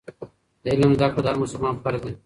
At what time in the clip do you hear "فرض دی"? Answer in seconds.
1.83-2.13